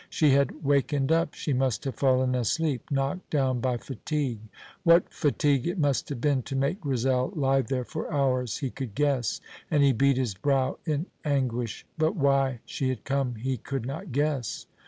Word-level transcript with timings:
She 0.09 0.31
had 0.31 0.63
wakened 0.63 1.11
up. 1.11 1.35
She 1.35 1.53
must 1.53 1.83
have 1.83 1.93
fallen 1.93 2.33
asleep, 2.33 2.89
knocked 2.89 3.29
down 3.29 3.59
by 3.59 3.77
fatigue. 3.77 4.39
What 4.81 5.13
fatigue 5.13 5.67
it 5.67 5.77
must 5.77 6.09
have 6.09 6.19
been 6.19 6.41
to 6.41 6.55
make 6.55 6.81
Grizel 6.81 7.31
lie 7.35 7.61
there 7.61 7.85
for 7.85 8.11
hours 8.11 8.57
he 8.57 8.71
could 8.71 8.95
guess, 8.95 9.41
and 9.69 9.83
he 9.83 9.93
beat 9.93 10.17
his 10.17 10.33
brow 10.33 10.79
in 10.87 11.05
anguish. 11.23 11.85
But 11.99 12.15
why 12.15 12.61
she 12.65 12.89
had 12.89 13.03
come 13.03 13.35
he 13.35 13.57
could 13.57 13.85
not 13.85 14.11
guess. 14.11 14.65